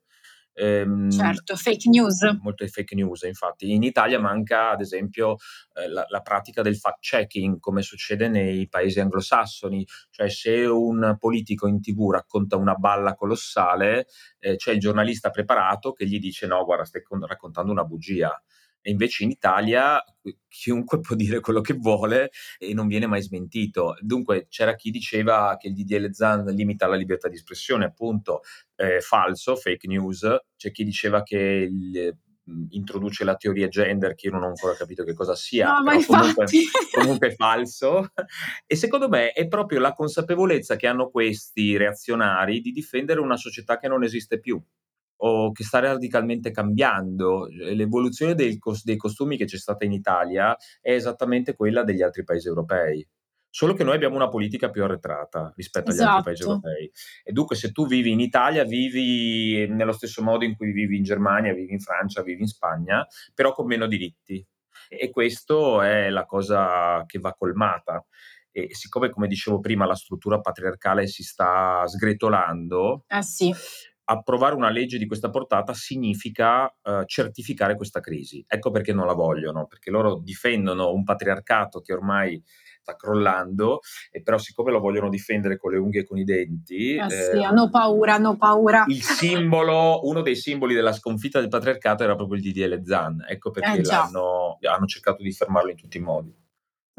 [0.59, 2.21] Ehm, certo, fake news.
[2.41, 3.71] Molte fake news, infatti.
[3.71, 5.37] In Italia manca, ad esempio,
[5.73, 11.67] eh, la, la, pratica del fact-checking, come succede nei paesi anglosassoni, cioè se un politico
[11.67, 14.07] in tv racconta una balla colossale,
[14.39, 18.29] eh, c'è il giornalista preparato che gli dice no, guarda, stai raccontando una bugia
[18.81, 20.01] e invece in Italia
[20.47, 23.95] chiunque può dire quello che vuole e non viene mai smentito.
[23.99, 28.41] Dunque c'era chi diceva che il DDL Zan limita la libertà di espressione, appunto,
[28.75, 32.17] eh, falso, fake news, c'è chi diceva che il,
[32.71, 36.03] introduce la teoria gender che io non ho ancora capito che cosa sia, no, ma
[36.03, 36.45] comunque,
[36.91, 38.11] comunque falso.
[38.65, 43.77] E secondo me è proprio la consapevolezza che hanno questi reazionari di difendere una società
[43.77, 44.61] che non esiste più
[45.21, 47.47] o che sta radicalmente cambiando.
[47.49, 52.47] L'evoluzione dei, dei costumi che c'è stata in Italia è esattamente quella degli altri paesi
[52.47, 53.05] europei.
[53.51, 56.67] Solo che noi abbiamo una politica più arretrata rispetto agli altri paesi Esatto.
[56.67, 56.91] europei.
[57.23, 61.03] E dunque, se tu vivi in Italia, vivi nello stesso modo in cui vivi in
[61.03, 64.45] Germania, vivi in Francia, vivi in Spagna, però con meno diritti.
[64.87, 68.05] E questo è la cosa che va colmata.
[68.51, 73.53] E siccome, come dicevo prima, la struttura patriarcale si sta sgretolando, Eh sì.
[74.11, 78.43] Approvare una legge di questa portata significa uh, certificare questa crisi.
[78.47, 82.41] Ecco perché non la vogliono, perché loro difendono un patriarcato che ormai
[82.81, 86.95] sta crollando, e però siccome lo vogliono difendere con le unghie e con i denti...
[86.95, 88.85] Eh sì, eh, hanno paura, hanno paura.
[88.87, 93.51] Il simbolo, uno dei simboli della sconfitta del patriarcato era proprio il DDL Zan, ecco
[93.51, 96.38] perché eh l'hanno, hanno cercato di fermarlo in tutti i modi.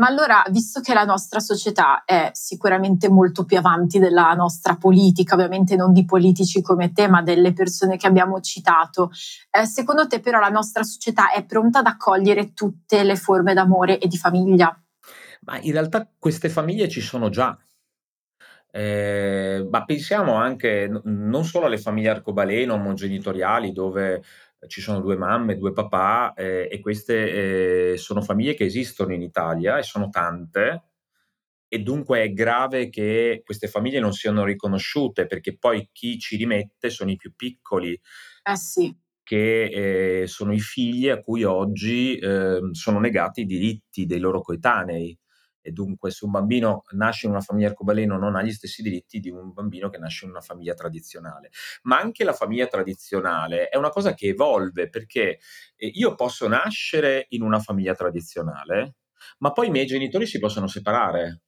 [0.01, 5.35] Ma allora, visto che la nostra società è sicuramente molto più avanti della nostra politica,
[5.35, 9.11] ovviamente non di politici come te, ma delle persone che abbiamo citato,
[9.51, 13.99] eh, secondo te però la nostra società è pronta ad accogliere tutte le forme d'amore
[13.99, 14.75] e di famiglia?
[15.43, 17.55] Ma in realtà queste famiglie ci sono già.
[18.73, 24.23] Eh, ma pensiamo anche n- non solo alle famiglie arcobaleno, omogenitoriali, dove
[24.66, 29.23] ci sono due mamme, due papà eh, e queste eh, sono famiglie che esistono in
[29.23, 30.85] Italia e sono tante
[31.68, 36.90] e dunque è grave che queste famiglie non siano riconosciute perché poi chi ci rimette
[36.90, 37.99] sono i più piccoli.
[38.42, 38.94] Eh sì.
[39.23, 44.40] Che eh, sono i figli a cui oggi ehm, sono negati i diritti dei loro
[44.40, 45.16] coetanei
[45.62, 49.20] e dunque se un bambino nasce in una famiglia arcobaleno non ha gli stessi diritti
[49.20, 51.51] di un bambino che nasce in una famiglia tradizionale.
[51.83, 55.38] Ma anche la famiglia tradizionale è una cosa che evolve perché
[55.77, 58.96] eh, io posso nascere in una famiglia tradizionale,
[59.38, 61.42] ma poi i miei genitori si possono separare.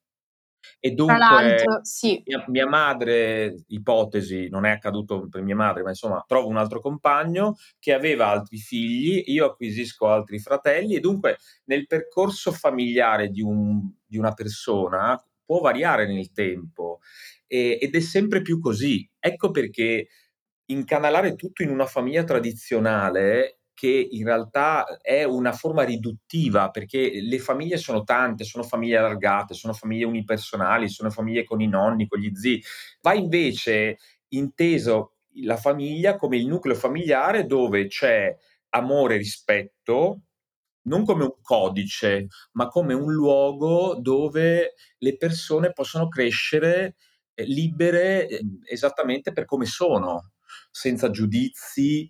[0.80, 2.22] E dunque sì.
[2.24, 6.80] mia, mia, madre, ipotesi, non è accaduto per mia madre, ma insomma trovo un altro
[6.80, 13.42] compagno che aveva altri figli, io acquisisco altri fratelli e dunque nel percorso familiare di,
[13.42, 17.00] un, di una persona può variare nel tempo
[17.46, 19.08] e, ed è sempre più così.
[19.18, 20.08] Ecco perché
[20.66, 27.38] incanalare tutto in una famiglia tradizionale che in realtà è una forma riduttiva perché le
[27.38, 32.20] famiglie sono tante, sono famiglie allargate, sono famiglie unipersonali, sono famiglie con i nonni, con
[32.20, 32.62] gli zii.
[33.00, 38.36] Va invece inteso la famiglia come il nucleo familiare dove c'è
[38.70, 40.20] amore e rispetto,
[40.82, 46.96] non come un codice, ma come un luogo dove le persone possono crescere
[47.34, 50.32] eh, libere eh, esattamente per come sono,
[50.70, 52.06] senza giudizi,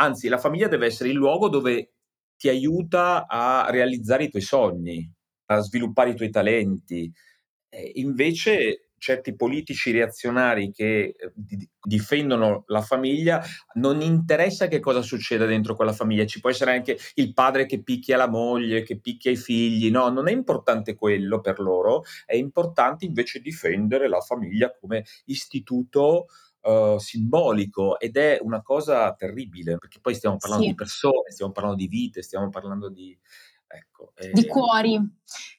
[0.00, 1.92] Anzi, la famiglia deve essere il luogo dove
[2.36, 5.10] ti aiuta a realizzare i tuoi sogni,
[5.46, 7.12] a sviluppare i tuoi talenti.
[7.68, 11.32] E invece certi politici reazionari che eh,
[11.80, 13.42] difendono la famiglia,
[13.74, 17.82] non interessa che cosa succeda dentro quella famiglia, ci può essere anche il padre che
[17.82, 22.34] picchia la moglie, che picchia i figli, no, non è importante quello per loro, è
[22.34, 26.26] importante invece difendere la famiglia come istituto
[26.68, 30.70] uh, simbolico ed è una cosa terribile, perché poi stiamo parlando sì.
[30.70, 33.16] di persone, stiamo parlando di vite, stiamo parlando di...
[33.70, 34.98] Ecco, eh, di cuori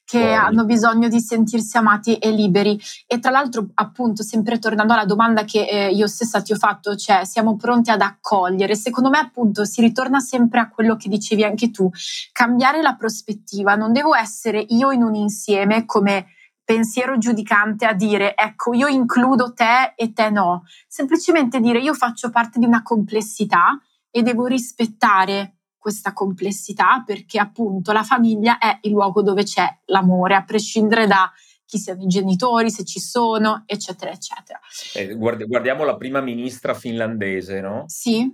[0.04, 0.34] che cuori.
[0.34, 2.76] hanno bisogno di sentirsi amati e liberi.
[3.06, 6.96] E tra l'altro, appunto, sempre tornando alla domanda che eh, io stessa ti ho fatto,
[6.96, 11.44] cioè siamo pronti ad accogliere, secondo me appunto si ritorna sempre a quello che dicevi
[11.44, 11.88] anche tu,
[12.32, 16.26] cambiare la prospettiva, non devo essere io in un insieme come
[16.70, 22.30] pensiero giudicante a dire ecco io includo te e te no, semplicemente dire io faccio
[22.30, 23.76] parte di una complessità
[24.08, 30.36] e devo rispettare questa complessità perché appunto la famiglia è il luogo dove c'è l'amore,
[30.36, 31.28] a prescindere da
[31.64, 34.60] chi siano i genitori, se ci sono, eccetera, eccetera.
[34.94, 37.82] Eh, guardiamo la prima ministra finlandese, no?
[37.86, 38.28] Sì.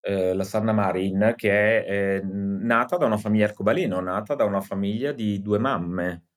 [0.00, 4.60] Eh, la Sanna Marin, che è eh, nata da una famiglia arcobaleno, nata da una
[4.60, 6.29] famiglia di due mamme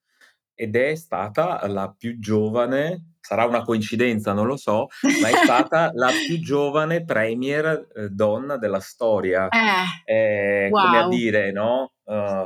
[0.56, 4.88] ed è stata la più giovane, sarà una coincidenza, non lo so,
[5.22, 9.48] ma è stata la più giovane premier eh, donna della storia.
[9.48, 10.86] Eh, eh, wow.
[10.86, 11.94] Come a dire, no?
[12.04, 12.46] Uh,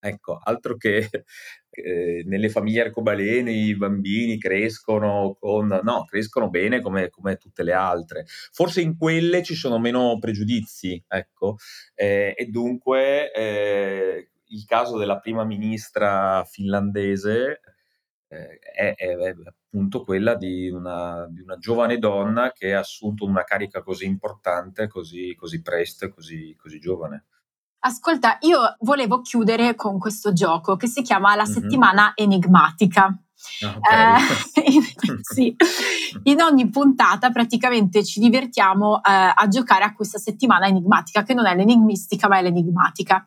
[0.00, 1.08] ecco, altro che
[1.70, 5.80] eh, nelle famiglie arcobalene i bambini crescono con...
[5.82, 8.24] no, crescono bene come, come, tutte le altre.
[8.52, 11.56] Forse in quelle ci sono meno pregiudizi, ecco,
[11.94, 17.60] eh, e dunque eh, il caso della prima ministra finlandese
[18.28, 23.24] eh, è, è, è, appunto quella di una, di una, giovane donna che ha assunto
[23.24, 27.26] una carica così importante, così, così presto e così, così giovane.
[27.80, 32.32] Ascolta, io volevo chiudere con questo gioco che si chiama La settimana mm-hmm.
[32.32, 33.18] enigmatica.
[33.60, 34.22] Okay.
[34.54, 34.82] Eh, in,
[35.20, 35.54] sì,
[36.22, 41.46] in ogni puntata praticamente ci divertiamo eh, a giocare a questa settimana enigmatica, che non
[41.46, 43.26] è l'enigmistica ma è l'enigmatica.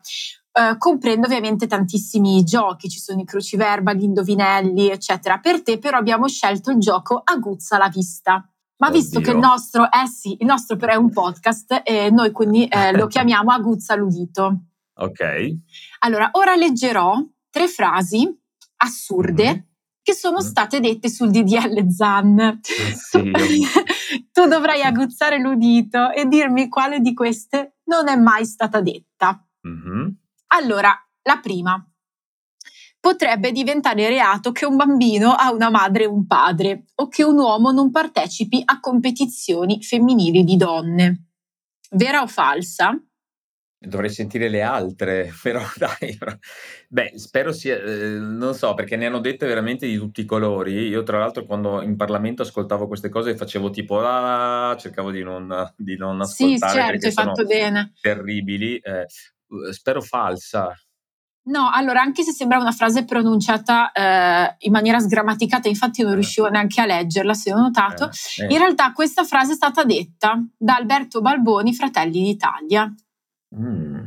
[0.52, 5.38] Eh, comprende ovviamente tantissimi giochi, ci sono i cruciverba, gli indovinelli, eccetera.
[5.38, 8.32] Per te però abbiamo scelto il gioco Aguzza la vista.
[8.80, 9.00] Ma Oddio.
[9.00, 12.66] visto che il nostro, eh sì, il nostro però è un podcast, eh, noi quindi
[12.66, 14.62] eh, lo chiamiamo Aguzza l'udito.
[15.00, 15.20] Ok.
[16.00, 17.14] Allora, ora leggerò
[17.50, 18.28] tre frasi
[18.76, 19.64] assurde Mhm.
[20.02, 20.46] che sono Mm.
[20.46, 22.60] state dette sul DDL Zan.
[22.62, 23.32] sì,
[24.32, 29.44] tu, dovrai aguzzare l'udito e dirmi quale di queste non è mai stata detta.
[29.62, 30.16] Mhm.
[30.48, 30.92] Allora,
[31.22, 31.82] la prima.
[33.00, 37.38] Potrebbe diventare reato che un bambino ha una madre e un padre o che un
[37.38, 41.26] uomo non partecipi a competizioni femminili di donne.
[41.90, 43.00] Vera o falsa?
[43.80, 46.18] Dovrei sentire le altre, però dai.
[46.88, 50.88] Beh, spero sia, eh, non so, perché ne hanno dette veramente di tutti i colori.
[50.88, 55.72] Io, tra l'altro, quando in Parlamento ascoltavo queste cose, facevo tipo, ah, cercavo di non,
[55.76, 57.92] di non Sì, ascoltare certo, perché hai sono fatto bene.
[58.00, 58.76] terribili.
[58.78, 59.06] Eh,
[59.72, 60.72] spero falsa.
[61.48, 66.14] No, allora, anche se sembra una frase pronunciata eh, in maniera sgrammaticata, infatti non Eh.
[66.16, 68.52] riuscivo neanche a leggerla, se ho notato, Eh, eh.
[68.52, 72.92] in realtà questa frase è stata detta da Alberto Balboni, Fratelli d'Italia.
[73.56, 74.04] Mm.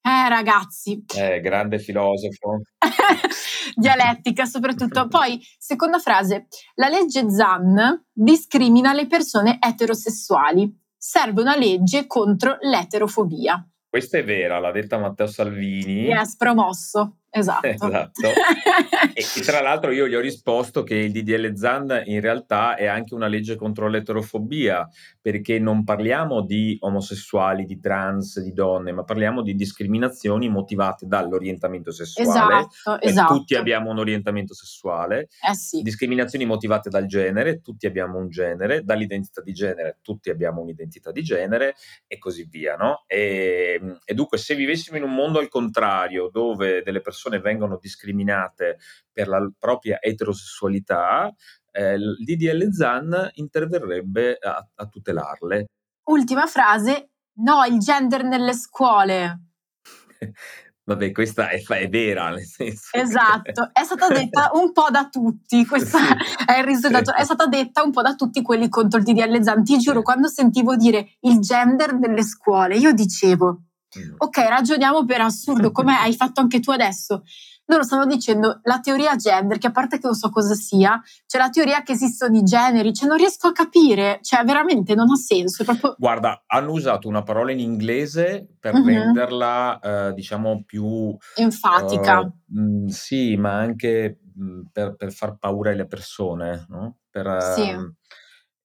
[0.00, 2.62] Eh, ragazzi, Eh, grande filosofo.
[3.76, 5.08] dialettica soprattutto.
[5.08, 6.46] Poi, seconda frase,
[6.76, 10.74] la legge Zan discrimina le persone eterosessuali.
[10.96, 13.62] Serve una legge contro l'eterofobia.
[13.90, 16.02] Questa è vera, l'ha detta Matteo Salvini.
[16.04, 17.20] Yes, promosso.
[17.38, 17.66] Esatto.
[17.66, 18.28] Esatto.
[19.14, 22.86] E, e tra l'altro io gli ho risposto che il DDL Zan in realtà è
[22.86, 24.88] anche una legge contro l'eterofobia,
[25.20, 31.90] perché non parliamo di omosessuali, di trans, di donne, ma parliamo di discriminazioni motivate dall'orientamento
[31.92, 32.66] sessuale.
[32.70, 33.34] esatto, Eh, esatto.
[33.34, 35.82] Tutti abbiamo un orientamento sessuale, Eh sì.
[35.82, 41.22] discriminazioni motivate dal genere, tutti abbiamo un genere, dall'identità di genere, tutti abbiamo un'identità di
[41.22, 41.74] genere
[42.06, 43.04] e così via, no?
[43.06, 48.78] E, e dunque se vivessimo in un mondo al contrario, dove delle persone vengono discriminate
[49.12, 51.32] per la propria eterosessualità,
[51.72, 55.66] eh, il DDL Zan interverrebbe a, a tutelarle.
[56.08, 57.10] Ultima frase,
[57.40, 59.40] no, il gender nelle scuole.
[60.88, 65.06] Vabbè, questa è, è vera, nel senso che- Esatto, è stata detta un po' da
[65.10, 66.44] tutti, questa Sì.
[66.46, 69.62] è il risultato, è stata detta un po' da tutti quelli contro il DDL Zan.
[69.64, 73.64] Ti giuro, quando sentivo dire il gender nelle scuole, io dicevo.
[74.18, 77.22] Ok, ragioniamo per assurdo, come hai fatto anche tu adesso.
[77.70, 81.36] Loro stanno dicendo la teoria gender, che a parte che non so cosa sia, c'è
[81.36, 85.16] la teoria che esistono i generi, cioè non riesco a capire, cioè veramente non ha
[85.16, 85.94] senso, proprio...
[85.98, 88.86] Guarda, hanno usato una parola in inglese per Mhm.
[88.86, 91.14] renderla, eh, diciamo, più...
[91.34, 92.20] enfatica.
[92.20, 96.96] eh, mh, sì, ma anche mh, per, per far paura alle persone, no?
[97.10, 97.68] Per, Sì.
[97.68, 97.94] ehm,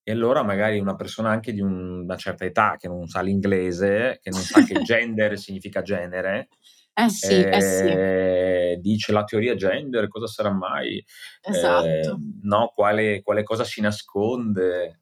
[0.04, 4.18] e allora magari una persona anche di un- una certa età che non sa l'inglese,
[4.22, 6.48] che non sa che gender significa genere,
[6.96, 11.04] Eh sì, eh sì, eh, dice la teoria gender, cosa sarà mai?
[11.42, 11.86] esatto.
[11.88, 15.00] Eh, no, quale, quale cosa si nasconde?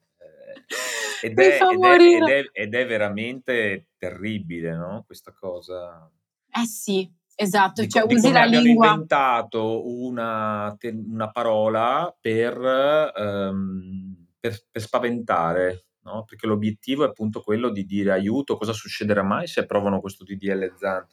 [1.21, 2.27] Eh, ed, Mi è, fa ed, è, ed, morire.
[2.27, 5.03] è, ed è veramente terribile, no?
[5.05, 6.09] Questa cosa.
[6.55, 8.87] Eh sì, esatto, Di, cioè co- di usi come la abbiano lingua.
[8.87, 16.25] inventato una, te- una parola per, ehm, per, per spaventare, no?
[16.25, 20.73] Perché l'obiettivo è appunto quello di dire aiuto, cosa succederà mai se approvano questo DDL
[20.75, 21.07] Zan?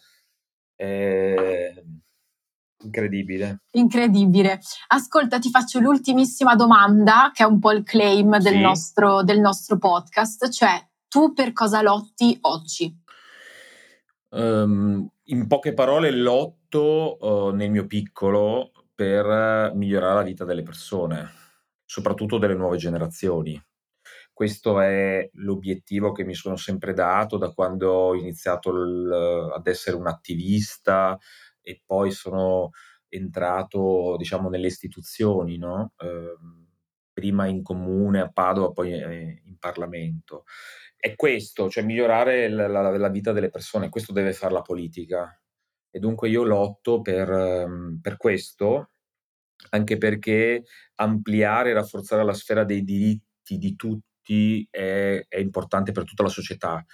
[0.74, 1.80] È
[2.82, 3.60] incredibile.
[3.72, 4.58] Incredibile.
[4.88, 8.60] Ascolta, ti faccio l'ultimissima domanda, che è un po' il claim del, Sì.
[8.60, 12.92] nostro, del nostro podcast, cioè tu per cosa lotti oggi?
[14.30, 20.62] Ehm, in poche parole, lotto, eh, nel mio piccolo per eh, migliorare la vita delle
[20.62, 21.30] persone,
[21.90, 23.60] soprattutto delle nuove generazioni.
[24.32, 29.96] Questo è l'obiettivo che mi sono sempre dato da quando ho iniziato il- ad essere
[29.96, 31.18] un attivista
[31.60, 32.70] e poi sono
[33.08, 35.92] entrato, diciamo, nelle istituzioni, no?
[35.98, 36.68] Ehm,
[37.12, 40.44] prima in comune a Padova, poi eh, in Parlamento.
[40.96, 45.34] È questo, cioè migliorare la, la- la vita delle persone, questo deve fare la politica.
[45.90, 48.90] E dunque io lotto per, ehm, per questo,
[49.70, 50.64] anche perché
[50.96, 56.28] ampliare e rafforzare la sfera dei diritti di tutti è, è importante per tutta la
[56.28, 56.84] società.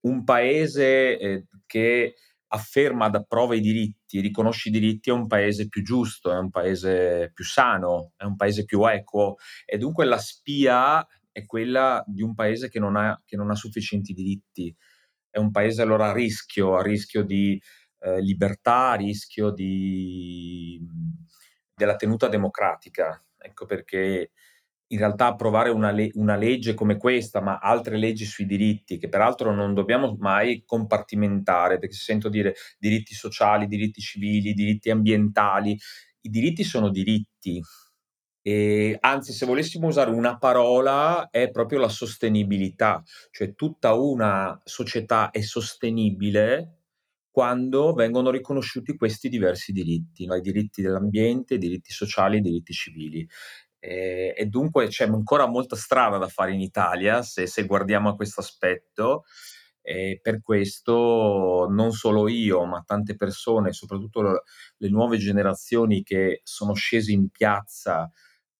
[0.00, 2.14] Un paese eh, che
[2.48, 7.30] afferma approva i diritti, riconosce i diritti, è un paese più giusto, è un paese
[7.32, 12.34] più sano, è un paese più equo e dunque la spia è quella di un
[12.34, 14.74] paese che non ha, che non ha sufficienti diritti.
[15.30, 17.60] È un paese allora a rischio, a rischio di
[18.00, 20.78] eh, libertà, a rischio di,
[21.74, 23.22] della tenuta democratica.
[23.38, 24.30] Ecco perché
[24.92, 29.08] in realtà approvare una, le- una, legge come questa, ma altre leggi sui diritti, che
[29.08, 35.78] peraltro non dobbiamo mai compartimentare, perché sento dire diritti sociali, diritti civili, diritti ambientali,
[36.22, 37.60] i diritti sono diritti.
[38.44, 45.30] E anzi, se volessimo usare una parola, è proprio la sostenibilità, cioè tutta una società
[45.30, 46.81] è sostenibile
[47.32, 50.34] quando vengono riconosciuti questi diversi diritti, no?
[50.36, 53.26] i diritti dell'ambiente, i diritti sociali, i diritti civili.
[53.78, 58.14] E, e dunque c'è ancora molta strada da fare in Italia se, se guardiamo a
[58.16, 59.24] questo aspetto.
[59.80, 64.42] E per questo non solo io, ma tante persone, soprattutto
[64.76, 68.08] le nuove generazioni che sono scese in piazza,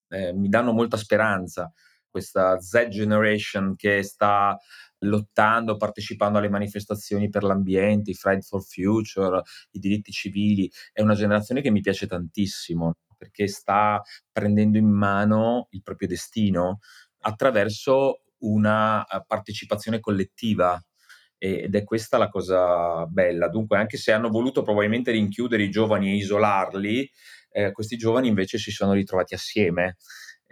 [0.09, 1.71] eh, mi danno molta speranza.
[2.09, 4.59] Questa Z Generation che sta
[5.03, 9.43] lottando, partecipando alle manifestazioni per l'ambiente, i Friday for Future,
[9.73, 15.69] i diritti civili, è una generazione che mi piace tantissimo perché sta prendendo in mano
[15.71, 16.81] il proprio destino
[17.21, 20.81] attraverso una eh, partecipazione collettiva
[21.39, 23.49] ed è questa la cosa bella.
[23.49, 27.11] Dunque, anche se hanno voluto probabilmente rinchiudere i giovani e isolarli,
[27.51, 29.97] eh, questi giovani invece si sono ritrovati assieme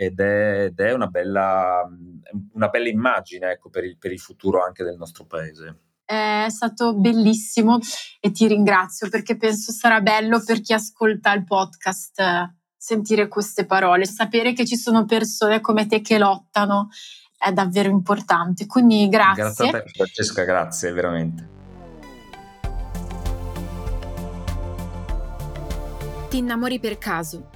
[0.01, 1.87] ed è, ed è una, bella,
[2.55, 5.81] una, bella, immagine ecco, per, il, per il futuro anche del nostro paese
[6.11, 7.79] è stato bellissimo
[8.19, 13.65] e ti ringrazio perché penso sarà bello per chi ascolta il podcast eh, sentire queste
[13.65, 16.89] parole, sapere che ci sono persone come te che lottano
[17.39, 18.67] è davvero importante.
[18.67, 19.43] Quindi grazie.
[19.43, 21.49] Grazie a te Francesca, grazie veramente.
[26.29, 27.51] Ti innamori per caso,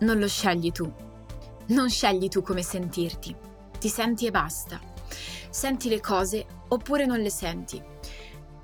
[0.00, 1.10] non lo scegli tu.
[1.68, 3.34] Non scegli tu come sentirti.
[3.78, 4.80] Ti senti e basta.
[5.50, 7.82] Senti le cose oppure non le senti.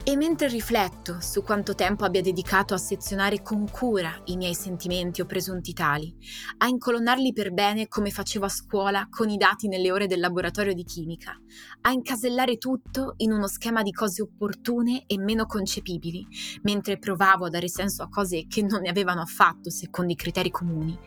[0.05, 5.21] E mentre rifletto su quanto tempo abbia dedicato a sezionare con cura i miei sentimenti
[5.21, 6.17] o presunti tali,
[6.59, 10.73] a incolonnarli per bene come facevo a scuola con i dati nelle ore del laboratorio
[10.73, 11.39] di chimica,
[11.83, 16.27] a incasellare tutto in uno schema di cose opportune e meno concepibili,
[16.63, 20.51] mentre provavo a dare senso a cose che non ne avevano affatto secondo i criteri
[20.51, 20.99] comuni,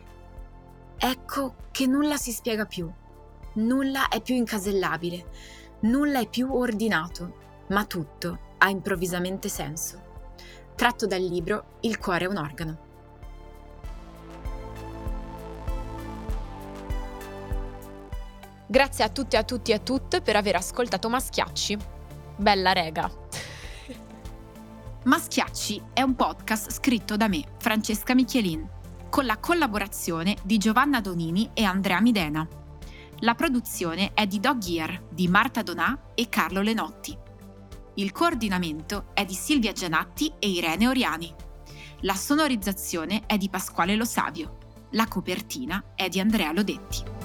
[1.04, 2.88] ecco che nulla si spiega più,
[3.54, 5.26] nulla è più incasellabile,
[5.80, 10.00] nulla è più ordinato, ma tutto ha improvvisamente senso.
[10.76, 12.90] Tratto dal libro Il cuore è un organo.
[18.68, 21.76] Grazie a tutti, a tutti e a tutte per aver ascoltato Maschiacci.
[22.36, 23.10] Bella rega.
[25.02, 28.80] Maschiacci è un podcast scritto da me, Francesca Michelin,
[29.12, 32.48] con la collaborazione di Giovanna Donini e Andrea Midena.
[33.18, 37.14] La produzione è di Dog Ear di Marta Donà e Carlo Lenotti.
[37.96, 41.30] Il coordinamento è di Silvia Gianatti e Irene Oriani.
[42.00, 44.56] La sonorizzazione è di Pasquale Lo Savio.
[44.92, 47.21] La copertina è di Andrea Lodetti.